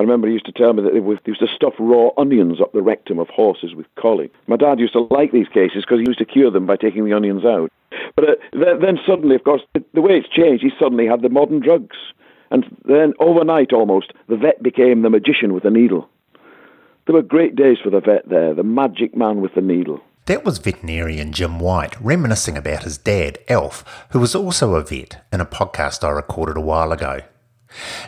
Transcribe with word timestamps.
I 0.00 0.02
remember 0.02 0.28
he 0.28 0.32
used 0.32 0.46
to 0.46 0.52
tell 0.52 0.72
me 0.72 0.82
that 0.82 0.94
they 0.94 1.30
used 1.30 1.40
to 1.40 1.46
stuff 1.54 1.74
raw 1.78 2.08
onions 2.16 2.58
up 2.58 2.72
the 2.72 2.80
rectum 2.80 3.18
of 3.18 3.28
horses 3.28 3.74
with 3.74 3.84
colic. 3.96 4.32
My 4.46 4.56
dad 4.56 4.80
used 4.80 4.94
to 4.94 5.06
like 5.10 5.30
these 5.30 5.48
cases 5.48 5.84
because 5.84 6.00
he 6.00 6.06
used 6.06 6.20
to 6.20 6.24
cure 6.24 6.50
them 6.50 6.64
by 6.64 6.76
taking 6.76 7.04
the 7.04 7.12
onions 7.12 7.44
out. 7.44 7.70
But 8.16 8.24
uh, 8.30 8.34
then 8.54 8.98
suddenly, 9.06 9.34
of 9.34 9.44
course, 9.44 9.60
the 9.74 10.00
way 10.00 10.12
it's 10.12 10.28
changed, 10.30 10.64
he 10.64 10.70
suddenly 10.78 11.06
had 11.06 11.20
the 11.20 11.28
modern 11.28 11.60
drugs. 11.60 11.98
And 12.50 12.64
then 12.86 13.12
overnight 13.20 13.74
almost, 13.74 14.14
the 14.26 14.38
vet 14.38 14.62
became 14.62 15.02
the 15.02 15.10
magician 15.10 15.52
with 15.52 15.64
the 15.64 15.70
needle. 15.70 16.08
There 17.04 17.14
were 17.14 17.20
great 17.20 17.54
days 17.54 17.76
for 17.84 17.90
the 17.90 18.00
vet 18.00 18.26
there, 18.26 18.54
the 18.54 18.62
magic 18.62 19.14
man 19.14 19.42
with 19.42 19.54
the 19.54 19.60
needle. 19.60 20.00
That 20.24 20.46
was 20.46 20.56
veterinarian 20.56 21.34
Jim 21.34 21.60
Wight 21.60 22.00
reminiscing 22.00 22.56
about 22.56 22.84
his 22.84 22.96
dad, 22.96 23.38
Alf, 23.50 24.06
who 24.12 24.18
was 24.18 24.34
also 24.34 24.76
a 24.76 24.82
vet, 24.82 25.22
in 25.30 25.42
a 25.42 25.46
podcast 25.46 26.02
I 26.02 26.08
recorded 26.08 26.56
a 26.56 26.62
while 26.62 26.90
ago. 26.90 27.20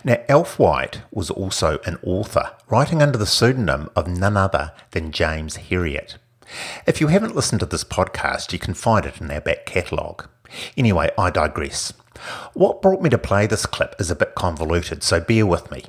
Now, 0.04 0.18
Alf 0.28 0.58
Wight 0.58 1.02
was 1.10 1.30
also 1.30 1.78
an 1.84 1.98
author, 2.02 2.52
writing 2.68 3.02
under 3.02 3.18
the 3.18 3.26
pseudonym 3.26 3.90
of 3.94 4.08
none 4.08 4.36
other 4.36 4.72
than 4.90 5.12
James 5.12 5.56
Herriot. 5.56 6.16
If 6.86 7.00
you 7.00 7.08
haven't 7.08 7.36
listened 7.36 7.60
to 7.60 7.66
this 7.66 7.84
podcast, 7.84 8.52
you 8.52 8.58
can 8.58 8.74
find 8.74 9.06
it 9.06 9.20
in 9.20 9.30
our 9.30 9.40
back 9.40 9.66
catalogue. 9.66 10.28
Anyway, 10.76 11.10
I 11.16 11.30
digress. 11.30 11.92
What 12.52 12.82
brought 12.82 13.02
me 13.02 13.10
to 13.10 13.18
play 13.18 13.46
this 13.46 13.66
clip 13.66 13.94
is 13.98 14.10
a 14.10 14.16
bit 14.16 14.34
convoluted, 14.34 15.02
so 15.02 15.20
bear 15.20 15.46
with 15.46 15.70
me. 15.70 15.84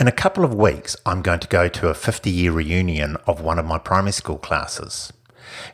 In 0.00 0.08
a 0.08 0.12
couple 0.12 0.44
of 0.44 0.54
weeks, 0.54 0.96
I'm 1.06 1.22
going 1.22 1.40
to 1.40 1.48
go 1.48 1.68
to 1.68 1.88
a 1.88 1.94
50 1.94 2.30
year 2.30 2.52
reunion 2.52 3.16
of 3.26 3.40
one 3.40 3.58
of 3.58 3.64
my 3.64 3.78
primary 3.78 4.12
school 4.12 4.38
classes. 4.38 5.12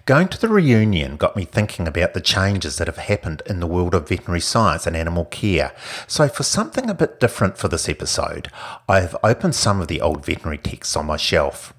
Going 0.06 0.28
to 0.28 0.40
the 0.40 0.48
reunion 0.48 1.16
got 1.16 1.36
me 1.36 1.44
thinking 1.44 1.86
about 1.86 2.14
the 2.14 2.20
changes 2.20 2.76
that 2.78 2.88
have 2.88 2.98
happened 2.98 3.42
in 3.46 3.60
the 3.60 3.66
world 3.66 3.94
of 3.94 4.08
veterinary 4.08 4.40
science 4.40 4.86
and 4.86 4.96
animal 4.96 5.24
care. 5.26 5.72
So, 6.06 6.28
for 6.28 6.42
something 6.42 6.90
a 6.90 6.94
bit 6.94 7.20
different 7.20 7.56
for 7.56 7.68
this 7.68 7.88
episode, 7.88 8.48
I 8.88 9.00
have 9.00 9.16
opened 9.22 9.54
some 9.54 9.80
of 9.80 9.88
the 9.88 10.00
old 10.00 10.24
veterinary 10.24 10.58
texts 10.58 10.96
on 10.96 11.06
my 11.06 11.16
shelf. 11.16 11.72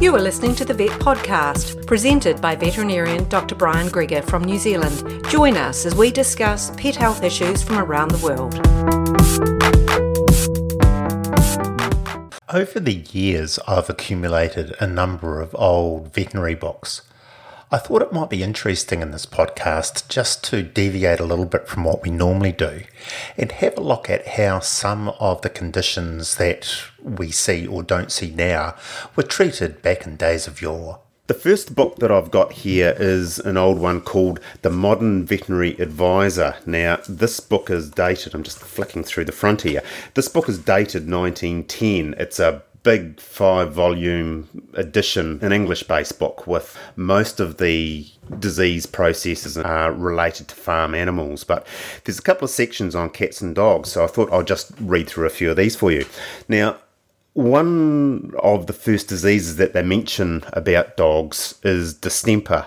You 0.00 0.14
are 0.14 0.20
listening 0.20 0.54
to 0.54 0.64
the 0.64 0.74
Vet 0.74 0.92
Podcast, 1.00 1.84
presented 1.84 2.40
by 2.40 2.54
veterinarian 2.54 3.28
Dr. 3.28 3.56
Brian 3.56 3.88
Greger 3.88 4.22
from 4.22 4.44
New 4.44 4.56
Zealand. 4.56 5.24
Join 5.28 5.56
us 5.56 5.84
as 5.86 5.94
we 5.96 6.12
discuss 6.12 6.70
pet 6.76 6.94
health 6.94 7.24
issues 7.24 7.64
from 7.64 7.78
around 7.78 8.12
the 8.12 8.24
world. 8.24 10.07
Over 12.50 12.80
the 12.80 12.94
years, 12.94 13.58
I've 13.68 13.90
accumulated 13.90 14.74
a 14.80 14.86
number 14.86 15.42
of 15.42 15.54
old 15.58 16.14
veterinary 16.14 16.54
books. 16.54 17.02
I 17.70 17.76
thought 17.76 18.00
it 18.00 18.10
might 18.10 18.30
be 18.30 18.42
interesting 18.42 19.02
in 19.02 19.10
this 19.10 19.26
podcast 19.26 20.08
just 20.08 20.44
to 20.44 20.62
deviate 20.62 21.20
a 21.20 21.26
little 21.26 21.44
bit 21.44 21.68
from 21.68 21.84
what 21.84 22.02
we 22.02 22.10
normally 22.10 22.52
do 22.52 22.84
and 23.36 23.52
have 23.52 23.76
a 23.76 23.82
look 23.82 24.08
at 24.08 24.26
how 24.26 24.60
some 24.60 25.10
of 25.20 25.42
the 25.42 25.50
conditions 25.50 26.36
that 26.36 26.74
we 27.02 27.30
see 27.30 27.66
or 27.66 27.82
don't 27.82 28.10
see 28.10 28.30
now 28.30 28.76
were 29.14 29.22
treated 29.22 29.82
back 29.82 30.06
in 30.06 30.16
days 30.16 30.46
of 30.46 30.62
yore. 30.62 31.00
The 31.28 31.34
first 31.34 31.74
book 31.74 31.96
that 31.96 32.10
I've 32.10 32.30
got 32.30 32.52
here 32.52 32.96
is 32.98 33.38
an 33.38 33.58
old 33.58 33.78
one 33.78 34.00
called 34.00 34.40
The 34.62 34.70
Modern 34.70 35.26
Veterinary 35.26 35.72
Advisor. 35.78 36.56
Now, 36.64 37.00
this 37.06 37.38
book 37.38 37.68
is 37.68 37.90
dated, 37.90 38.34
I'm 38.34 38.42
just 38.42 38.60
flicking 38.60 39.04
through 39.04 39.26
the 39.26 39.32
front 39.32 39.60
here. 39.60 39.82
This 40.14 40.26
book 40.26 40.48
is 40.48 40.58
dated 40.58 41.10
1910. 41.10 42.14
It's 42.18 42.40
a 42.40 42.62
big 42.82 43.20
five 43.20 43.74
volume 43.74 44.48
edition, 44.72 45.38
an 45.42 45.52
English 45.52 45.82
based 45.82 46.18
book 46.18 46.46
with 46.46 46.78
most 46.96 47.40
of 47.40 47.58
the 47.58 48.06
disease 48.38 48.86
processes 48.86 49.58
are 49.58 49.92
related 49.92 50.48
to 50.48 50.54
farm 50.54 50.94
animals. 50.94 51.44
But 51.44 51.66
there's 52.04 52.18
a 52.18 52.22
couple 52.22 52.46
of 52.46 52.50
sections 52.50 52.94
on 52.94 53.10
cats 53.10 53.42
and 53.42 53.54
dogs, 53.54 53.92
so 53.92 54.02
I 54.02 54.06
thought 54.06 54.32
I'll 54.32 54.42
just 54.42 54.72
read 54.80 55.10
through 55.10 55.26
a 55.26 55.30
few 55.30 55.50
of 55.50 55.58
these 55.58 55.76
for 55.76 55.92
you. 55.92 56.06
Now, 56.48 56.78
one 57.38 58.34
of 58.42 58.66
the 58.66 58.72
first 58.72 59.06
diseases 59.06 59.56
that 59.56 59.72
they 59.72 59.82
mention 59.82 60.42
about 60.54 60.96
dogs 60.96 61.54
is 61.62 61.94
distemper. 61.94 62.66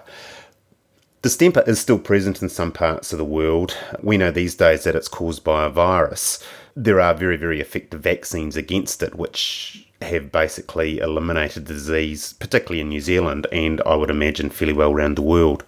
Distemper 1.21 1.61
is 1.67 1.77
still 1.77 1.99
present 1.99 2.41
in 2.41 2.47
some 2.47 2.71
parts 2.71 3.11
of 3.11 3.17
the 3.17 3.25
world. 3.25 3.75
We 4.01 4.17
know 4.17 4.31
these 4.31 4.55
days 4.55 4.85
that 4.85 4.95
it's 4.95 5.09
caused 5.09 5.43
by 5.43 5.65
a 5.65 5.69
virus. 5.69 6.41
There 6.73 7.01
are 7.01 7.13
very, 7.13 7.35
very 7.35 7.59
effective 7.59 7.99
vaccines 7.99 8.55
against 8.55 9.03
it, 9.03 9.15
which 9.15 9.89
have 10.01 10.31
basically 10.31 10.99
eliminated 10.99 11.65
the 11.65 11.73
disease, 11.73 12.31
particularly 12.31 12.79
in 12.79 12.87
New 12.87 13.01
Zealand, 13.01 13.47
and 13.51 13.81
I 13.85 13.95
would 13.95 14.09
imagine 14.09 14.49
fairly 14.49 14.73
well 14.73 14.93
around 14.93 15.15
the 15.15 15.21
world. 15.21 15.65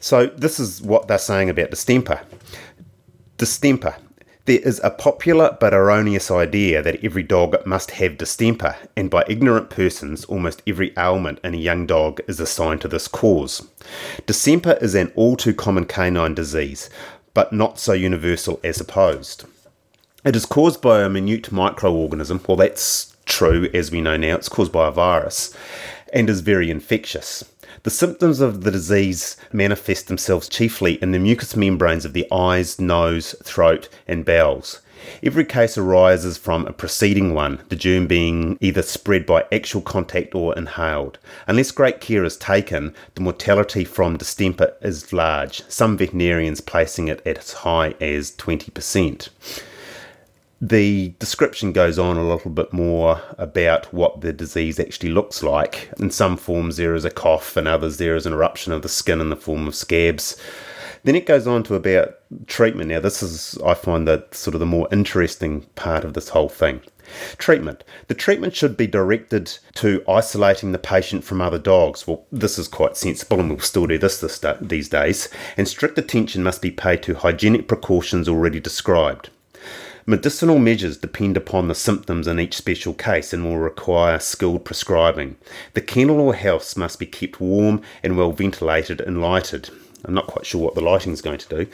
So, 0.00 0.26
this 0.26 0.60
is 0.60 0.82
what 0.82 1.08
they're 1.08 1.16
saying 1.16 1.48
about 1.48 1.70
distemper. 1.70 2.20
Distemper 3.38 3.96
there 4.48 4.58
is 4.60 4.80
a 4.82 4.88
popular 4.88 5.58
but 5.60 5.74
erroneous 5.74 6.30
idea 6.30 6.80
that 6.80 7.04
every 7.04 7.22
dog 7.22 7.54
must 7.66 7.90
have 7.90 8.16
distemper, 8.16 8.74
and 8.96 9.10
by 9.10 9.22
ignorant 9.28 9.68
persons, 9.68 10.24
almost 10.24 10.62
every 10.66 10.90
ailment 10.96 11.38
in 11.44 11.52
a 11.52 11.58
young 11.58 11.84
dog 11.86 12.18
is 12.26 12.40
assigned 12.40 12.80
to 12.80 12.88
this 12.88 13.08
cause. 13.08 13.68
Distemper 14.24 14.78
is 14.80 14.94
an 14.94 15.12
all 15.14 15.36
too 15.36 15.52
common 15.52 15.84
canine 15.84 16.32
disease, 16.32 16.88
but 17.34 17.52
not 17.52 17.78
so 17.78 17.92
universal 17.92 18.58
as 18.64 18.78
supposed. 18.78 19.44
It 20.24 20.34
is 20.34 20.46
caused 20.46 20.80
by 20.80 21.02
a 21.02 21.10
minute 21.10 21.50
microorganism, 21.50 22.48
well, 22.48 22.56
that's 22.56 23.14
true 23.26 23.68
as 23.74 23.90
we 23.90 24.00
know 24.00 24.16
now, 24.16 24.36
it's 24.36 24.48
caused 24.48 24.72
by 24.72 24.88
a 24.88 24.90
virus, 24.90 25.54
and 26.10 26.30
is 26.30 26.40
very 26.40 26.70
infectious. 26.70 27.44
The 27.84 27.90
symptoms 27.90 28.40
of 28.40 28.64
the 28.64 28.72
disease 28.72 29.36
manifest 29.52 30.08
themselves 30.08 30.48
chiefly 30.48 30.94
in 31.00 31.12
the 31.12 31.18
mucous 31.18 31.54
membranes 31.54 32.04
of 32.04 32.12
the 32.12 32.26
eyes, 32.32 32.80
nose, 32.80 33.36
throat, 33.44 33.88
and 34.08 34.24
bowels. 34.24 34.80
Every 35.22 35.44
case 35.44 35.78
arises 35.78 36.36
from 36.36 36.66
a 36.66 36.72
preceding 36.72 37.34
one, 37.34 37.60
the 37.68 37.76
germ 37.76 38.08
being 38.08 38.58
either 38.60 38.82
spread 38.82 39.26
by 39.26 39.44
actual 39.52 39.80
contact 39.80 40.34
or 40.34 40.56
inhaled. 40.58 41.18
Unless 41.46 41.70
great 41.70 42.00
care 42.00 42.24
is 42.24 42.36
taken, 42.36 42.94
the 43.14 43.20
mortality 43.20 43.84
from 43.84 44.16
distemper 44.16 44.74
is 44.82 45.12
large, 45.12 45.62
some 45.68 45.96
veterinarians 45.96 46.60
placing 46.60 47.06
it 47.06 47.24
at 47.24 47.38
as 47.38 47.52
high 47.52 47.94
as 48.00 48.32
20% 48.32 49.28
the 50.60 51.14
description 51.20 51.72
goes 51.72 51.98
on 51.98 52.16
a 52.16 52.28
little 52.28 52.50
bit 52.50 52.72
more 52.72 53.20
about 53.38 53.92
what 53.92 54.20
the 54.20 54.32
disease 54.32 54.80
actually 54.80 55.10
looks 55.10 55.42
like. 55.42 55.90
In 55.98 56.10
some 56.10 56.36
forms, 56.36 56.76
there 56.76 56.94
is 56.94 57.04
a 57.04 57.10
cough, 57.10 57.56
and 57.56 57.68
others, 57.68 57.98
there 57.98 58.16
is 58.16 58.26
an 58.26 58.32
eruption 58.32 58.72
of 58.72 58.82
the 58.82 58.88
skin 58.88 59.20
in 59.20 59.30
the 59.30 59.36
form 59.36 59.68
of 59.68 59.74
scabs. 59.74 60.36
Then 61.04 61.14
it 61.14 61.26
goes 61.26 61.46
on 61.46 61.62
to 61.64 61.76
about 61.76 62.16
treatment. 62.46 62.90
Now, 62.90 62.98
this 62.98 63.22
is, 63.22 63.56
I 63.64 63.74
find, 63.74 64.06
that 64.08 64.34
sort 64.34 64.54
of 64.54 64.60
the 64.60 64.66
more 64.66 64.88
interesting 64.90 65.62
part 65.76 66.04
of 66.04 66.14
this 66.14 66.30
whole 66.30 66.48
thing. 66.48 66.80
Treatment. 67.38 67.84
The 68.08 68.14
treatment 68.14 68.54
should 68.54 68.76
be 68.76 68.88
directed 68.88 69.56
to 69.76 70.02
isolating 70.08 70.72
the 70.72 70.78
patient 70.78 71.22
from 71.22 71.40
other 71.40 71.58
dogs. 71.58 72.06
Well, 72.06 72.26
this 72.32 72.58
is 72.58 72.66
quite 72.66 72.96
sensible, 72.96 73.38
and 73.38 73.48
we'll 73.48 73.60
still 73.60 73.86
do 73.86 73.96
this, 73.96 74.20
this 74.20 74.44
these 74.60 74.88
days. 74.88 75.28
And 75.56 75.68
strict 75.68 75.98
attention 75.98 76.42
must 76.42 76.60
be 76.60 76.72
paid 76.72 77.04
to 77.04 77.14
hygienic 77.14 77.68
precautions 77.68 78.28
already 78.28 78.58
described. 78.58 79.30
Medicinal 80.08 80.58
measures 80.58 80.96
depend 80.96 81.36
upon 81.36 81.68
the 81.68 81.74
symptoms 81.74 82.26
in 82.26 82.40
each 82.40 82.56
special 82.56 82.94
case 82.94 83.34
and 83.34 83.44
will 83.44 83.58
require 83.58 84.18
skilled 84.18 84.64
prescribing. 84.64 85.36
The 85.74 85.82
kennel 85.82 86.18
or 86.18 86.34
house 86.34 86.78
must 86.78 86.98
be 86.98 87.04
kept 87.04 87.42
warm 87.42 87.82
and 88.02 88.16
well 88.16 88.32
ventilated 88.32 89.02
and 89.02 89.20
lighted. 89.20 89.68
I'm 90.06 90.14
not 90.14 90.26
quite 90.26 90.46
sure 90.46 90.62
what 90.62 90.74
the 90.74 90.80
lighting 90.80 91.12
is 91.12 91.20
going 91.20 91.36
to 91.36 91.64
do. 91.64 91.70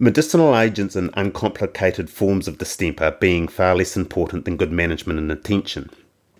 Medicinal 0.00 0.58
agents 0.58 0.96
and 0.96 1.10
uncomplicated 1.14 2.10
forms 2.10 2.48
of 2.48 2.58
distemper 2.58 3.16
being 3.20 3.46
far 3.46 3.76
less 3.76 3.96
important 3.96 4.44
than 4.44 4.56
good 4.56 4.72
management 4.72 5.20
and 5.20 5.30
attention. 5.30 5.88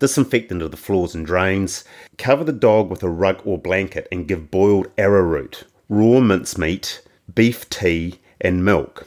Disinfectant 0.01 0.61
of 0.61 0.73
the 0.73 0.77
floors 0.77 1.15
and 1.15 1.25
drains. 1.25 1.85
Cover 2.17 2.43
the 2.43 2.53
dog 2.53 2.91
with 2.91 3.05
a 3.05 3.09
rug 3.09 3.43
or 3.45 3.59
blanket 3.59 4.09
and 4.11 4.27
give 4.27 4.51
boiled 4.51 4.91
arrowroot, 4.99 5.63
raw 5.89 6.19
mincemeat, 6.19 7.01
beef 7.33 7.71
tea, 7.71 8.19
and 8.41 8.65
milk. 8.65 9.07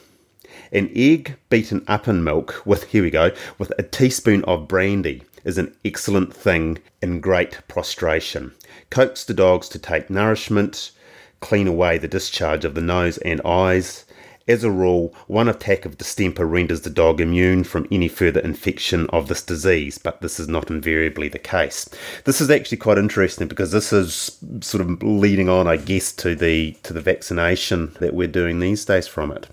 An 0.72 0.90
egg 0.94 1.36
beaten 1.50 1.84
up 1.86 2.08
in 2.08 2.24
milk 2.24 2.62
with, 2.64 2.84
here 2.84 3.02
we 3.02 3.10
go, 3.10 3.32
with 3.58 3.74
a 3.78 3.82
teaspoon 3.82 4.42
of 4.44 4.68
brandy 4.68 5.22
is 5.44 5.58
an 5.58 5.76
excellent 5.84 6.34
thing 6.34 6.78
in 7.02 7.20
great 7.20 7.60
prostration. 7.68 8.52
Coax 8.88 9.22
the 9.22 9.34
dogs 9.34 9.68
to 9.68 9.78
take 9.78 10.08
nourishment, 10.08 10.92
clean 11.40 11.66
away 11.66 11.98
the 11.98 12.08
discharge 12.08 12.64
of 12.64 12.74
the 12.74 12.80
nose 12.80 13.18
and 13.18 13.42
eyes. 13.42 14.06
As 14.48 14.64
a 14.64 14.70
rule, 14.70 15.14
one 15.26 15.46
attack 15.46 15.84
of 15.84 15.98
distemper 15.98 16.46
renders 16.46 16.80
the 16.80 16.90
dog 16.90 17.20
immune 17.20 17.64
from 17.64 17.86
any 17.92 18.08
further 18.08 18.40
infection 18.40 19.08
of 19.10 19.28
this 19.28 19.42
disease, 19.42 19.98
but 19.98 20.22
this 20.22 20.40
is 20.40 20.48
not 20.48 20.70
invariably 20.70 21.28
the 21.28 21.38
case. 21.38 21.86
This 22.24 22.40
is 22.40 22.48
actually 22.48 22.78
quite 22.78 22.96
interesting 22.96 23.46
because 23.46 23.72
this 23.72 23.92
is 23.92 24.38
sort 24.62 24.80
of 24.80 25.02
leading 25.02 25.50
on, 25.50 25.66
I 25.66 25.76
guess, 25.76 26.12
to 26.14 26.34
the 26.34 26.72
to 26.82 26.94
the 26.94 27.02
vaccination 27.02 27.94
that 28.00 28.14
we're 28.14 28.26
doing 28.26 28.58
these 28.58 28.86
days 28.86 29.06
from 29.06 29.32
it. 29.32 29.48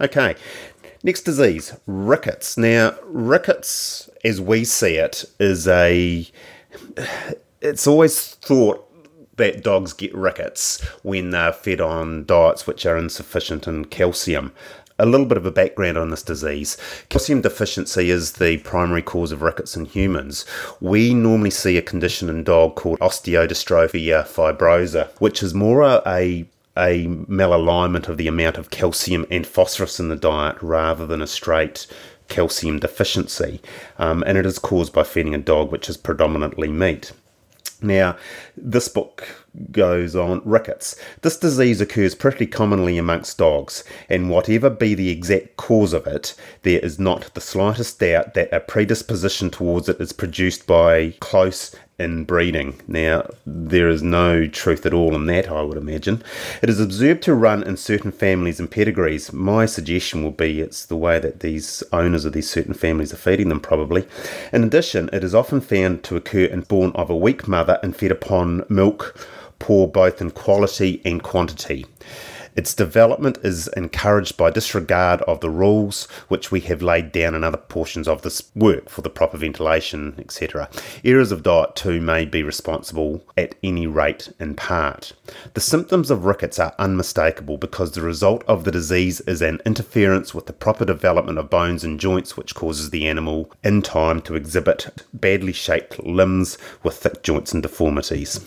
Okay, 0.00 0.34
next 1.02 1.22
disease, 1.22 1.74
rickets. 1.86 2.56
Now, 2.56 2.96
rickets, 3.04 4.08
as 4.24 4.40
we 4.40 4.64
see 4.64 4.96
it, 4.96 5.24
is 5.38 5.68
a. 5.68 6.26
It's 7.60 7.86
always 7.86 8.34
thought 8.36 8.86
that 9.36 9.62
dogs 9.62 9.92
get 9.92 10.14
rickets 10.14 10.82
when 11.02 11.30
they're 11.30 11.52
fed 11.52 11.80
on 11.80 12.24
diets 12.24 12.66
which 12.66 12.86
are 12.86 12.96
insufficient 12.96 13.66
in 13.66 13.84
calcium. 13.86 14.52
A 14.98 15.06
little 15.06 15.26
bit 15.26 15.38
of 15.38 15.46
a 15.46 15.50
background 15.50 15.96
on 15.96 16.10
this 16.10 16.22
disease. 16.22 16.76
Calcium 17.08 17.40
deficiency 17.40 18.10
is 18.10 18.32
the 18.32 18.58
primary 18.58 19.00
cause 19.00 19.32
of 19.32 19.40
rickets 19.40 19.74
in 19.74 19.86
humans. 19.86 20.44
We 20.80 21.14
normally 21.14 21.50
see 21.50 21.78
a 21.78 21.82
condition 21.82 22.28
in 22.28 22.44
dog 22.44 22.76
called 22.76 23.00
osteodystrophia 23.00 24.20
uh, 24.20 24.24
fibrosa, 24.24 25.10
which 25.20 25.42
is 25.42 25.54
more 25.54 25.82
a 25.82 26.46
a 26.76 27.06
malalignment 27.06 28.08
of 28.08 28.16
the 28.16 28.28
amount 28.28 28.56
of 28.56 28.70
calcium 28.70 29.26
and 29.30 29.46
phosphorus 29.46 30.00
in 30.00 30.08
the 30.08 30.16
diet 30.16 30.56
rather 30.62 31.06
than 31.06 31.20
a 31.20 31.26
straight 31.26 31.86
calcium 32.28 32.78
deficiency. 32.78 33.60
Um, 33.98 34.22
and 34.26 34.38
it 34.38 34.46
is 34.46 34.58
caused 34.58 34.92
by 34.92 35.02
feeding 35.02 35.34
a 35.34 35.38
dog 35.38 35.70
which 35.70 35.88
is 35.88 35.96
predominantly 35.96 36.68
meat. 36.68 37.12
Now, 37.82 38.16
this 38.56 38.88
book 38.88 39.46
goes 39.72 40.14
on 40.14 40.42
rickets. 40.44 40.96
This 41.22 41.38
disease 41.38 41.80
occurs 41.80 42.14
pretty 42.14 42.46
commonly 42.46 42.98
amongst 42.98 43.38
dogs, 43.38 43.84
and 44.08 44.28
whatever 44.28 44.68
be 44.68 44.94
the 44.94 45.08
exact 45.08 45.56
cause 45.56 45.92
of 45.92 46.06
it, 46.06 46.34
there 46.62 46.80
is 46.80 46.98
not 46.98 47.32
the 47.32 47.40
slightest 47.40 48.00
doubt 48.00 48.34
that 48.34 48.52
a 48.52 48.60
predisposition 48.60 49.50
towards 49.50 49.88
it 49.88 50.00
is 50.00 50.12
produced 50.12 50.66
by 50.66 51.14
close 51.20 51.74
in 52.00 52.24
breeding. 52.24 52.80
Now, 52.88 53.28
there 53.46 53.88
is 53.88 54.02
no 54.02 54.46
truth 54.46 54.86
at 54.86 54.94
all 54.94 55.14
in 55.14 55.26
that, 55.26 55.48
I 55.48 55.62
would 55.62 55.76
imagine. 55.76 56.22
It 56.62 56.70
is 56.70 56.80
observed 56.80 57.22
to 57.22 57.34
run 57.34 57.62
in 57.62 57.76
certain 57.76 58.10
families 58.10 58.58
and 58.58 58.70
pedigrees. 58.70 59.32
My 59.32 59.66
suggestion 59.66 60.22
will 60.22 60.30
be 60.30 60.60
it's 60.60 60.86
the 60.86 60.96
way 60.96 61.18
that 61.18 61.40
these 61.40 61.82
owners 61.92 62.24
of 62.24 62.32
these 62.32 62.50
certain 62.50 62.74
families 62.74 63.12
are 63.12 63.16
feeding 63.16 63.50
them, 63.50 63.60
probably. 63.60 64.06
In 64.52 64.64
addition, 64.64 65.10
it 65.12 65.22
is 65.22 65.34
often 65.34 65.60
found 65.60 66.02
to 66.04 66.16
occur 66.16 66.44
in 66.44 66.62
born 66.62 66.92
of 66.94 67.10
a 67.10 67.16
weak 67.16 67.46
mother 67.46 67.78
and 67.82 67.94
fed 67.94 68.10
upon 68.10 68.64
milk, 68.68 69.14
poor 69.58 69.86
both 69.86 70.20
in 70.20 70.30
quality 70.30 71.02
and 71.04 71.22
quantity. 71.22 71.86
Its 72.56 72.74
development 72.74 73.38
is 73.42 73.68
encouraged 73.76 74.36
by 74.36 74.50
disregard 74.50 75.22
of 75.22 75.40
the 75.40 75.50
rules 75.50 76.06
which 76.28 76.50
we 76.50 76.60
have 76.60 76.82
laid 76.82 77.12
down 77.12 77.34
in 77.34 77.44
other 77.44 77.56
portions 77.56 78.08
of 78.08 78.22
this 78.22 78.50
work 78.54 78.88
for 78.88 79.02
the 79.02 79.10
proper 79.10 79.36
ventilation, 79.36 80.14
etc. 80.18 80.68
Errors 81.04 81.32
of 81.32 81.42
diet 81.42 81.76
too 81.76 82.00
may 82.00 82.24
be 82.24 82.42
responsible 82.42 83.22
at 83.36 83.54
any 83.62 83.86
rate 83.86 84.32
in 84.40 84.54
part. 84.54 85.12
The 85.54 85.60
symptoms 85.60 86.10
of 86.10 86.24
rickets 86.24 86.58
are 86.58 86.74
unmistakable 86.78 87.56
because 87.56 87.92
the 87.92 88.02
result 88.02 88.44
of 88.46 88.64
the 88.64 88.72
disease 88.72 89.20
is 89.22 89.42
an 89.42 89.60
interference 89.64 90.34
with 90.34 90.46
the 90.46 90.52
proper 90.52 90.84
development 90.84 91.38
of 91.38 91.50
bones 91.50 91.84
and 91.84 92.00
joints 92.00 92.36
which 92.36 92.54
causes 92.54 92.90
the 92.90 93.06
animal 93.06 93.50
in 93.62 93.82
time 93.82 94.20
to 94.22 94.34
exhibit 94.34 94.88
badly 95.14 95.52
shaped 95.52 96.02
limbs 96.04 96.58
with 96.82 96.96
thick 96.96 97.22
joints 97.22 97.52
and 97.52 97.62
deformities. 97.62 98.44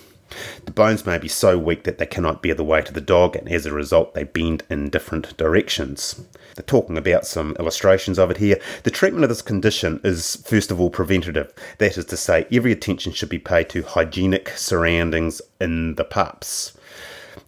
The 0.66 0.72
bones 0.72 1.06
may 1.06 1.18
be 1.18 1.28
so 1.28 1.58
weak 1.58 1.84
that 1.84 1.98
they 1.98 2.06
cannot 2.06 2.42
bear 2.42 2.56
the 2.56 2.64
weight 2.64 2.88
of 2.88 2.94
the 2.94 3.02
dog, 3.02 3.36
and 3.36 3.52
as 3.52 3.66
a 3.66 3.74
result, 3.74 4.14
they 4.14 4.24
bend 4.24 4.64
in 4.70 4.90
different 4.90 5.36
directions. 5.38 6.24
They're 6.56 6.64
talking 6.64 6.98
about 6.98 7.26
some 7.26 7.56
illustrations 7.60 8.20
of 8.20 8.32
it 8.32 8.38
here. 8.38 8.60
The 8.84 8.92
treatment 8.92 9.24
of 9.24 9.30
this 9.30 9.42
condition 9.42 10.00
is, 10.04 10.36
first 10.46 10.72
of 10.72 10.80
all, 10.80 10.90
preventative. 10.90 11.54
That 11.80 11.98
is 11.98 12.06
to 12.06 12.18
say, 12.18 12.48
every 12.52 12.72
attention 12.72 13.12
should 13.12 13.30
be 13.30 13.40
paid 13.40 13.70
to 13.70 13.84
hygienic 13.84 14.50
surroundings 14.50 15.42
in 15.60 15.96
the 15.96 16.04
pups. 16.04 16.78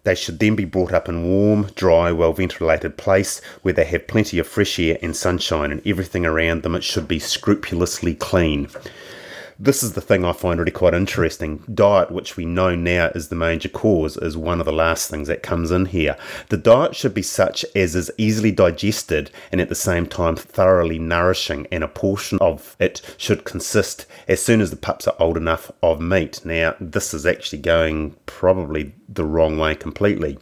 They 0.02 0.14
should 0.14 0.38
then 0.38 0.54
be 0.56 0.64
brought 0.64 0.92
up 0.92 1.08
in 1.08 1.24
warm, 1.24 1.70
dry, 1.74 2.12
well 2.12 2.32
ventilated 2.32 2.96
place 2.96 3.40
where 3.62 3.74
they 3.74 3.84
have 3.84 4.06
plenty 4.06 4.38
of 4.38 4.46
fresh 4.46 4.78
air 4.78 4.98
and 5.02 5.16
sunshine, 5.16 5.72
and 5.72 5.84
everything 5.86 6.24
around 6.26 6.62
them 6.62 6.74
it 6.74 6.84
should 6.84 7.08
be 7.08 7.18
scrupulously 7.18 8.14
clean 8.14 8.68
this 9.58 9.82
is 9.82 9.92
the 9.94 10.00
thing 10.00 10.24
I 10.24 10.32
find 10.32 10.58
really 10.58 10.70
quite 10.70 10.94
interesting. 10.94 11.62
Diet, 11.72 12.10
which 12.10 12.36
we 12.36 12.44
know 12.44 12.74
now 12.74 13.06
is 13.14 13.28
the 13.28 13.36
major 13.36 13.68
cause, 13.68 14.16
is 14.18 14.36
one 14.36 14.60
of 14.60 14.66
the 14.66 14.72
last 14.72 15.10
things 15.10 15.28
that 15.28 15.42
comes 15.42 15.70
in 15.70 15.86
here. 15.86 16.16
The 16.50 16.58
diet 16.58 16.94
should 16.94 17.14
be 17.14 17.22
such 17.22 17.64
as 17.74 17.96
is 17.96 18.12
easily 18.18 18.52
digested 18.52 19.30
and 19.50 19.60
at 19.60 19.68
the 19.68 19.74
same 19.74 20.06
time 20.06 20.36
thoroughly 20.36 20.98
nourishing, 20.98 21.66
and 21.72 21.82
a 21.82 21.88
portion 21.88 22.38
of 22.40 22.76
it 22.78 23.00
should 23.16 23.44
consist, 23.44 24.06
as 24.28 24.42
soon 24.42 24.60
as 24.60 24.70
the 24.70 24.76
pups 24.76 25.08
are 25.08 25.16
old 25.18 25.36
enough, 25.36 25.72
of 25.82 26.00
meat. 26.00 26.44
Now, 26.44 26.74
this 26.78 27.14
is 27.14 27.24
actually 27.24 27.62
going 27.62 28.14
probably 28.26 28.94
the 29.08 29.24
wrong 29.24 29.56
way 29.56 29.74
completely. 29.74 30.38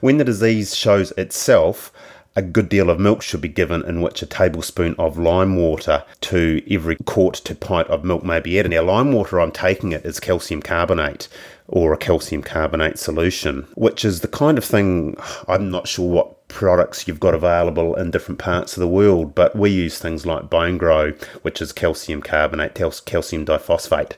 When 0.00 0.18
the 0.18 0.24
disease 0.24 0.74
shows 0.74 1.10
itself, 1.12 1.92
a 2.36 2.42
good 2.42 2.68
deal 2.68 2.90
of 2.90 2.98
milk 2.98 3.22
should 3.22 3.40
be 3.40 3.48
given, 3.48 3.84
in 3.84 4.00
which 4.00 4.22
a 4.22 4.26
tablespoon 4.26 4.94
of 4.98 5.18
lime 5.18 5.56
water 5.56 6.04
to 6.22 6.62
every 6.70 6.96
quart 7.04 7.34
to 7.34 7.54
pint 7.54 7.88
of 7.88 8.04
milk 8.04 8.24
may 8.24 8.40
be 8.40 8.58
added. 8.58 8.72
Now, 8.72 8.82
lime 8.82 9.12
water, 9.12 9.40
I'm 9.40 9.52
taking 9.52 9.92
it 9.92 10.04
is 10.04 10.18
calcium 10.20 10.60
carbonate 10.60 11.28
or 11.68 11.92
a 11.92 11.96
calcium 11.96 12.42
carbonate 12.42 12.98
solution, 12.98 13.66
which 13.74 14.04
is 14.04 14.20
the 14.20 14.28
kind 14.28 14.58
of 14.58 14.64
thing 14.64 15.16
I'm 15.48 15.70
not 15.70 15.88
sure 15.88 16.08
what 16.08 16.48
products 16.48 17.08
you've 17.08 17.20
got 17.20 17.34
available 17.34 17.94
in 17.96 18.10
different 18.10 18.38
parts 18.38 18.76
of 18.76 18.80
the 18.80 18.88
world, 18.88 19.34
but 19.34 19.56
we 19.56 19.70
use 19.70 19.98
things 19.98 20.26
like 20.26 20.50
Bone 20.50 20.76
Grow, 20.76 21.12
which 21.42 21.62
is 21.62 21.72
calcium 21.72 22.20
carbonate, 22.20 22.74
calcium 22.74 23.46
diphosphate 23.46 24.12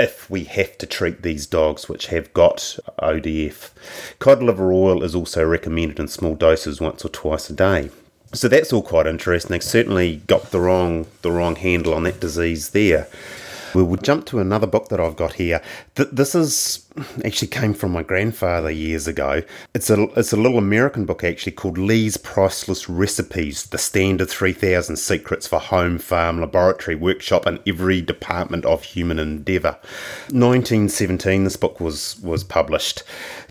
if 0.00 0.30
we 0.30 0.44
have 0.44 0.78
to 0.78 0.86
treat 0.86 1.22
these 1.22 1.46
dogs 1.46 1.88
which 1.88 2.06
have 2.06 2.32
got 2.32 2.78
ODF. 3.02 3.70
Cod 4.18 4.42
liver 4.42 4.72
oil 4.72 5.04
is 5.04 5.14
also 5.14 5.44
recommended 5.44 6.00
in 6.00 6.08
small 6.08 6.34
doses 6.34 6.80
once 6.80 7.04
or 7.04 7.10
twice 7.10 7.50
a 7.50 7.52
day. 7.52 7.90
So 8.32 8.48
that's 8.48 8.72
all 8.72 8.82
quite 8.82 9.06
interesting. 9.06 9.50
They 9.50 9.60
certainly 9.60 10.16
got 10.26 10.50
the 10.50 10.60
wrong 10.60 11.06
the 11.22 11.30
wrong 11.30 11.56
handle 11.56 11.92
on 11.92 12.04
that 12.04 12.20
disease 12.20 12.70
there. 12.70 13.08
We 13.74 13.82
will 13.82 13.98
jump 13.98 14.26
to 14.26 14.40
another 14.40 14.66
book 14.66 14.88
that 14.88 15.00
I've 15.00 15.16
got 15.16 15.34
here. 15.34 15.62
This 15.94 16.34
is 16.34 16.86
actually 17.24 17.48
came 17.48 17.74
from 17.74 17.92
my 17.92 18.02
grandfather 18.02 18.70
years 18.70 19.06
ago. 19.06 19.42
It's 19.74 19.90
a 19.90 20.02
it's 20.18 20.32
a 20.32 20.36
little 20.36 20.58
American 20.58 21.04
book 21.04 21.24
actually 21.24 21.52
called 21.52 21.78
Lee's 21.78 22.16
Priceless 22.16 22.88
Recipes: 22.88 23.66
The 23.66 23.78
Standard 23.78 24.28
3000 24.28 24.96
Secrets 24.96 25.46
for 25.46 25.58
Home, 25.58 25.98
Farm, 25.98 26.40
Laboratory, 26.40 26.94
Workshop, 26.96 27.46
and 27.46 27.60
Every 27.66 28.00
Department 28.00 28.64
of 28.64 28.82
Human 28.82 29.18
Endeavor. 29.18 29.78
1917 30.30 31.44
this 31.44 31.56
book 31.56 31.80
was 31.80 32.18
was 32.20 32.44
published. 32.44 33.02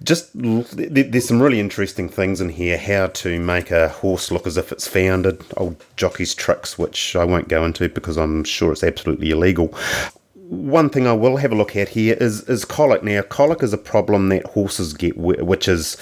Just 0.04 0.30
there's 0.34 1.28
some 1.28 1.42
really 1.42 1.60
interesting 1.60 2.10
things 2.10 2.42
in 2.42 2.50
here 2.50 2.78
how 2.78 3.08
to 3.08 3.40
make 3.40 3.72
a 3.72 3.90
horse 3.90 4.32
look 4.32 4.48
as 4.48 4.58
if 4.58 4.72
it's 4.72 4.88
founded, 4.88 5.44
old 5.58 5.84
jockey's 5.96 6.34
tricks 6.34 6.78
which 6.78 7.16
I 7.16 7.24
won't 7.24 7.48
go 7.48 7.66
into 7.66 7.90
because 7.90 8.18
I'm 8.18 8.44
sure 8.44 8.72
it's 8.72 8.84
absolutely 8.84 9.32
illegal 9.32 9.74
one 10.50 10.90
thing 10.90 11.06
I 11.06 11.14
will 11.14 11.38
have 11.38 11.52
a 11.52 11.56
look 11.56 11.76
at 11.76 11.90
here 11.90 12.18
is 12.20 12.42
is 12.50 12.66
colic. 12.66 13.04
Now, 13.04 13.22
colic 13.22 13.62
is 13.62 13.72
a 13.72 13.78
problem 13.78 14.30
that 14.30 14.46
horses 14.48 14.94
get, 14.94 15.16
which 15.16 15.68
is 15.68 15.96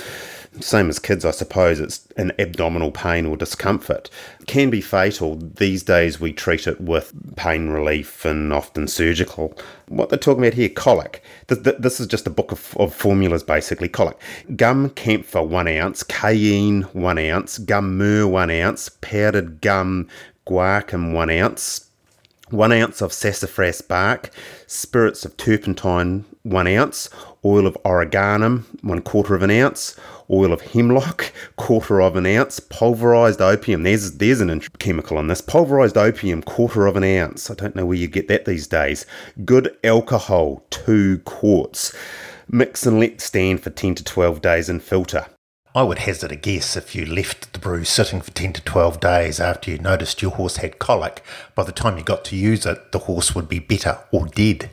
same 0.61 0.89
as 0.89 0.99
kids, 0.99 1.25
I 1.25 1.31
suppose. 1.31 1.81
It's 1.81 2.07
an 2.15 2.31
abdominal 2.39 2.91
pain 2.91 3.25
or 3.25 3.35
discomfort. 3.35 4.09
Can 4.47 4.69
be 4.69 4.79
fatal. 4.79 5.35
These 5.35 5.83
days, 5.83 6.19
we 6.19 6.31
treat 6.31 6.65
it 6.65 6.79
with 6.79 7.13
pain 7.35 7.67
relief 7.67 8.23
and 8.23 8.53
often 8.53 8.87
surgical. 8.87 9.55
What 9.89 10.09
they're 10.09 10.17
talking 10.17 10.43
about 10.43 10.55
here, 10.55 10.69
colic. 10.69 11.21
This 11.47 11.99
is 11.99 12.07
just 12.07 12.25
a 12.25 12.31
book 12.31 12.53
of, 12.53 12.75
of 12.77 12.93
formulas, 12.93 13.43
basically. 13.43 13.89
Colic. 13.89 14.17
Gum 14.55 14.89
camphor, 14.91 15.43
one 15.43 15.67
ounce. 15.67 16.03
Cayenne, 16.03 16.83
one 16.93 17.19
ounce. 17.19 17.57
Gum 17.57 17.97
myrrh, 17.97 18.27
one 18.27 18.49
ounce. 18.49 18.89
Powdered 18.89 19.61
gum 19.61 20.07
guaiacum, 20.47 21.13
one 21.13 21.29
ounce 21.29 21.86
1 22.49 22.71
ounce 22.71 23.01
of 23.01 23.11
sassafras 23.11 23.81
bark, 23.81 24.29
spirits 24.67 25.25
of 25.25 25.35
turpentine, 25.35 26.23
1 26.43 26.67
ounce, 26.67 27.09
oil 27.43 27.67
of 27.67 27.77
origanum, 27.83 28.63
1 28.83 29.01
quarter 29.01 29.35
of 29.35 29.41
an 29.41 29.51
ounce, 29.51 29.99
oil 30.29 30.53
of 30.53 30.61
hemlock, 30.61 31.33
quarter 31.57 32.01
of 32.01 32.15
an 32.15 32.25
ounce, 32.25 32.59
pulverized 32.59 33.41
opium. 33.41 33.83
There's 33.83 34.13
there's 34.13 34.39
an 34.39 34.61
chemical 34.79 35.19
in 35.19 35.27
this. 35.27 35.41
Pulverized 35.41 35.97
opium, 35.97 36.41
quarter 36.41 36.87
of 36.87 36.95
an 36.95 37.03
ounce. 37.03 37.51
I 37.51 37.53
don't 37.53 37.75
know 37.75 37.85
where 37.85 37.97
you 37.97 38.07
get 38.07 38.27
that 38.29 38.45
these 38.45 38.67
days. 38.67 39.05
Good 39.43 39.75
alcohol, 39.83 40.63
two 40.69 41.19
quarts. 41.19 41.93
Mix 42.49 42.85
and 42.85 42.99
let 42.99 43.19
stand 43.19 43.61
for 43.61 43.71
10 43.71 43.95
to 43.95 44.03
12 44.05 44.41
days 44.41 44.69
and 44.69 44.81
filter. 44.81 45.25
I 45.75 45.83
would 45.83 45.99
hazard 45.99 46.31
a 46.31 46.35
guess 46.35 46.75
if 46.75 46.95
you 46.95 47.05
left 47.05 47.53
the 47.53 47.59
brew 47.59 47.83
sitting 47.83 48.21
for 48.21 48.31
10 48.31 48.53
to 48.53 48.61
12 48.61 48.99
days 48.99 49.39
after 49.39 49.69
you 49.69 49.77
noticed 49.77 50.21
your 50.21 50.31
horse 50.31 50.57
had 50.57 50.79
colic, 50.79 51.21
by 51.55 51.63
the 51.63 51.71
time 51.71 51.97
you 51.97 52.03
got 52.03 52.25
to 52.25 52.35
use 52.35 52.65
it, 52.65 52.91
the 52.91 52.99
horse 52.99 53.35
would 53.35 53.47
be 53.47 53.59
better 53.59 53.99
or 54.11 54.25
dead. 54.27 54.69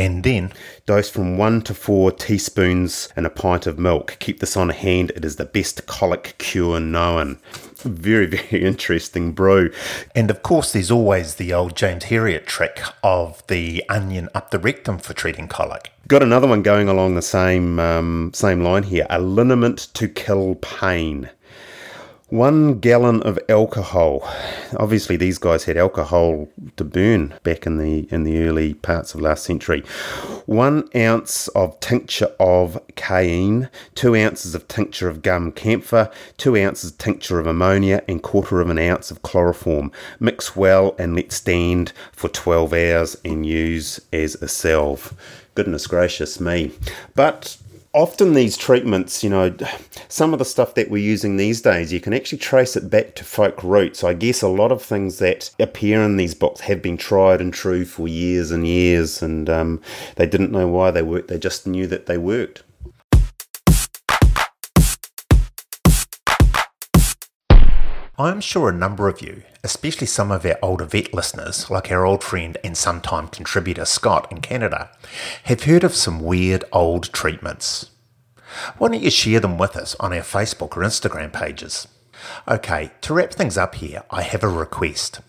And 0.00 0.24
then 0.24 0.54
dose 0.86 1.10
from 1.10 1.36
one 1.36 1.60
to 1.60 1.74
four 1.74 2.10
teaspoons 2.10 3.10
in 3.18 3.26
a 3.26 3.30
pint 3.30 3.66
of 3.66 3.78
milk. 3.78 4.16
Keep 4.18 4.40
this 4.40 4.56
on 4.56 4.70
hand. 4.70 5.12
It 5.14 5.26
is 5.26 5.36
the 5.36 5.44
best 5.44 5.84
colic 5.84 6.36
cure 6.38 6.80
known. 6.80 7.38
Very, 7.76 8.24
very 8.34 8.64
interesting 8.64 9.32
brew. 9.32 9.70
And 10.14 10.30
of 10.30 10.42
course, 10.42 10.72
there's 10.72 10.90
always 10.90 11.34
the 11.34 11.52
old 11.52 11.76
James 11.76 12.04
Herriot 12.04 12.46
trick 12.46 12.80
of 13.04 13.46
the 13.48 13.84
onion 13.90 14.30
up 14.34 14.52
the 14.52 14.58
rectum 14.58 14.96
for 14.96 15.12
treating 15.12 15.48
colic. 15.48 15.92
Got 16.08 16.22
another 16.22 16.48
one 16.48 16.62
going 16.62 16.88
along 16.88 17.14
the 17.14 17.20
same 17.20 17.78
um, 17.78 18.30
same 18.32 18.62
line 18.62 18.84
here. 18.84 19.06
A 19.10 19.20
liniment 19.20 19.88
to 19.92 20.08
kill 20.08 20.54
pain. 20.54 21.28
One 22.30 22.78
gallon 22.78 23.24
of 23.24 23.40
alcohol. 23.48 24.22
Obviously, 24.76 25.16
these 25.16 25.36
guys 25.36 25.64
had 25.64 25.76
alcohol 25.76 26.48
to 26.76 26.84
burn 26.84 27.34
back 27.42 27.66
in 27.66 27.76
the 27.76 28.06
in 28.12 28.22
the 28.22 28.44
early 28.44 28.74
parts 28.74 29.14
of 29.14 29.20
last 29.20 29.42
century. 29.42 29.80
One 30.46 30.88
ounce 30.94 31.48
of 31.48 31.80
tincture 31.80 32.32
of 32.38 32.80
cayenne, 32.94 33.68
two 33.96 34.14
ounces 34.14 34.54
of 34.54 34.68
tincture 34.68 35.08
of 35.08 35.22
gum 35.22 35.50
camphor, 35.50 36.08
two 36.36 36.56
ounces 36.56 36.92
tincture 36.92 37.40
of 37.40 37.48
ammonia, 37.48 38.04
and 38.06 38.22
quarter 38.22 38.60
of 38.60 38.70
an 38.70 38.78
ounce 38.78 39.10
of 39.10 39.22
chloroform. 39.22 39.90
Mix 40.20 40.54
well 40.54 40.94
and 41.00 41.16
let 41.16 41.32
stand 41.32 41.92
for 42.12 42.28
12 42.28 42.72
hours 42.72 43.16
and 43.24 43.44
use 43.44 43.98
as 44.12 44.36
a 44.36 44.46
salve. 44.46 45.14
Goodness 45.56 45.88
gracious 45.88 46.38
me! 46.38 46.70
But 47.16 47.56
often 47.92 48.34
these 48.34 48.56
treatments, 48.56 49.24
you 49.24 49.30
know, 49.30 49.54
some 50.08 50.32
of 50.32 50.38
the 50.38 50.44
stuff 50.44 50.74
that 50.74 50.90
we're 50.90 50.98
using 50.98 51.36
these 51.36 51.60
days, 51.60 51.92
you 51.92 52.00
can 52.00 52.12
actually 52.12 52.38
trace 52.38 52.76
it 52.76 52.90
back 52.90 53.14
to 53.16 53.24
folk 53.24 53.62
roots. 53.62 54.04
I 54.04 54.14
guess 54.14 54.42
a 54.42 54.48
lot 54.48 54.72
of 54.72 54.82
things 54.82 55.18
that 55.18 55.50
appear 55.58 56.02
in 56.02 56.16
these 56.16 56.34
books 56.34 56.60
have 56.60 56.82
been 56.82 56.96
tried 56.96 57.40
and 57.40 57.52
true 57.52 57.84
for 57.84 58.08
years 58.08 58.50
and 58.50 58.66
years, 58.66 59.22
and 59.22 59.48
um, 59.48 59.80
they 60.16 60.26
didn't 60.26 60.52
know 60.52 60.68
why 60.68 60.90
they 60.90 61.02
worked, 61.02 61.28
they 61.28 61.38
just 61.38 61.66
knew 61.66 61.86
that 61.86 62.06
they 62.06 62.18
worked. 62.18 62.62
I'm 68.20 68.42
sure 68.42 68.68
a 68.68 68.72
number 68.72 69.08
of 69.08 69.22
you, 69.22 69.44
especially 69.64 70.06
some 70.06 70.30
of 70.30 70.44
our 70.44 70.58
older 70.60 70.84
vet 70.84 71.14
listeners, 71.14 71.70
like 71.70 71.90
our 71.90 72.04
old 72.04 72.22
friend 72.22 72.58
and 72.62 72.76
sometime 72.76 73.28
contributor 73.28 73.86
Scott 73.86 74.30
in 74.30 74.42
Canada, 74.42 74.90
have 75.44 75.62
heard 75.62 75.84
of 75.84 75.94
some 75.94 76.20
weird 76.20 76.62
old 76.70 77.14
treatments. 77.14 77.90
Why 78.76 78.88
don't 78.88 79.02
you 79.02 79.08
share 79.08 79.40
them 79.40 79.56
with 79.56 79.74
us 79.74 79.96
on 79.98 80.12
our 80.12 80.20
Facebook 80.20 80.76
or 80.76 80.82
Instagram 80.82 81.32
pages? 81.32 81.88
Okay, 82.46 82.90
to 83.00 83.14
wrap 83.14 83.32
things 83.32 83.56
up 83.56 83.76
here, 83.76 84.02
I 84.10 84.20
have 84.20 84.44
a 84.44 84.48
request. 84.48 85.22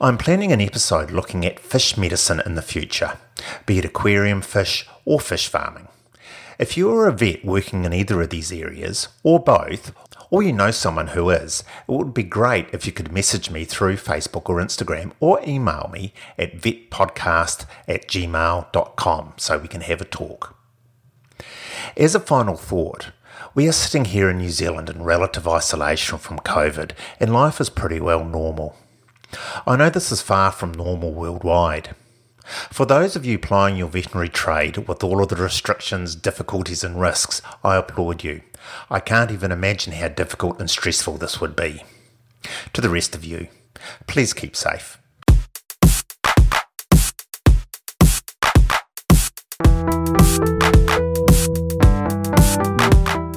I'm 0.00 0.16
planning 0.16 0.50
an 0.50 0.62
episode 0.62 1.10
looking 1.10 1.44
at 1.44 1.60
fish 1.60 1.98
medicine 1.98 2.40
in 2.46 2.54
the 2.54 2.62
future, 2.62 3.18
be 3.66 3.80
it 3.80 3.84
aquarium 3.84 4.40
fish 4.40 4.88
or 5.04 5.20
fish 5.20 5.46
farming. 5.46 5.88
If 6.56 6.76
you 6.76 6.90
are 6.92 7.08
a 7.08 7.12
vet 7.12 7.44
working 7.44 7.84
in 7.84 7.92
either 7.92 8.22
of 8.22 8.30
these 8.30 8.52
areas, 8.52 9.08
or 9.24 9.40
both, 9.40 9.92
or 10.34 10.42
you 10.42 10.52
know 10.52 10.72
someone 10.72 11.06
who 11.06 11.30
is, 11.30 11.62
it 11.88 11.92
would 11.92 12.12
be 12.12 12.24
great 12.24 12.66
if 12.72 12.86
you 12.86 12.92
could 12.92 13.12
message 13.12 13.50
me 13.50 13.64
through 13.64 13.94
Facebook 13.94 14.50
or 14.50 14.56
Instagram 14.56 15.12
or 15.20 15.40
email 15.46 15.88
me 15.92 16.12
at 16.36 16.56
vetpodcast 16.56 17.66
at 17.86 18.08
gmail.com 18.08 19.32
so 19.36 19.58
we 19.58 19.68
can 19.68 19.82
have 19.82 20.00
a 20.00 20.04
talk. 20.04 20.56
As 21.96 22.16
a 22.16 22.18
final 22.20 22.56
thought, 22.56 23.12
we 23.54 23.68
are 23.68 23.72
sitting 23.72 24.06
here 24.06 24.28
in 24.28 24.38
New 24.38 24.50
Zealand 24.50 24.90
in 24.90 25.04
relative 25.04 25.46
isolation 25.46 26.18
from 26.18 26.40
COVID 26.40 26.96
and 27.20 27.32
life 27.32 27.60
is 27.60 27.70
pretty 27.70 28.00
well 28.00 28.24
normal. 28.24 28.76
I 29.64 29.76
know 29.76 29.88
this 29.88 30.10
is 30.10 30.20
far 30.20 30.50
from 30.50 30.72
normal 30.72 31.14
worldwide. 31.14 31.94
For 32.44 32.84
those 32.84 33.16
of 33.16 33.24
you 33.24 33.38
plying 33.38 33.76
your 33.76 33.88
veterinary 33.88 34.28
trade 34.28 34.76
with 34.88 35.02
all 35.02 35.22
of 35.22 35.28
the 35.28 35.36
restrictions, 35.36 36.14
difficulties, 36.14 36.84
and 36.84 37.00
risks, 37.00 37.40
I 37.62 37.76
applaud 37.76 38.22
you. 38.22 38.42
I 38.90 39.00
can't 39.00 39.30
even 39.30 39.50
imagine 39.50 39.94
how 39.94 40.08
difficult 40.08 40.60
and 40.60 40.68
stressful 40.68 41.16
this 41.18 41.40
would 41.40 41.56
be. 41.56 41.82
To 42.74 42.80
the 42.80 42.90
rest 42.90 43.14
of 43.14 43.24
you, 43.24 43.48
please 44.06 44.32
keep 44.32 44.56
safe. 44.56 44.98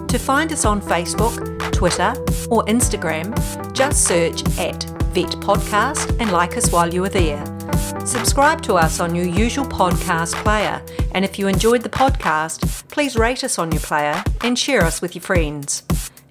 To 0.07 0.19
find 0.19 0.51
us 0.51 0.65
on 0.65 0.81
Facebook, 0.81 1.71
Twitter, 1.71 2.13
or 2.49 2.65
Instagram, 2.65 3.33
just 3.73 4.03
search 4.03 4.41
at 4.57 4.83
Vet 5.13 5.31
Podcast 5.39 6.19
and 6.19 6.31
like 6.31 6.57
us 6.57 6.71
while 6.71 6.93
you 6.93 7.03
are 7.05 7.09
there. 7.09 7.56
Subscribe 8.05 8.61
to 8.63 8.75
us 8.75 8.99
on 8.99 9.15
your 9.15 9.25
usual 9.25 9.65
podcast 9.65 10.33
player, 10.43 10.81
and 11.13 11.25
if 11.25 11.37
you 11.37 11.47
enjoyed 11.47 11.81
the 11.81 11.89
podcast, 11.89 12.87
please 12.89 13.17
rate 13.17 13.43
us 13.43 13.59
on 13.59 13.71
your 13.71 13.81
player 13.81 14.23
and 14.41 14.57
share 14.57 14.83
us 14.83 15.01
with 15.01 15.13
your 15.15 15.21
friends. 15.21 15.83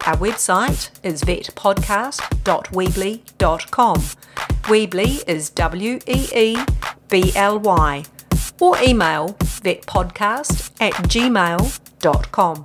Our 0.06 0.16
website 0.16 0.90
is 1.02 1.23
vetpodcast.weebly.com. 1.23 3.96
Weebly 4.66 5.28
is 5.28 5.50
W 5.50 5.99
E 6.06 6.28
E 6.35 6.56
B 7.08 7.32
L 7.35 7.58
Y. 7.58 8.04
Or 8.58 8.76
email 8.82 9.28
vetpodcast 9.38 10.73
at 10.80 10.94
gmail.com. 10.94 12.64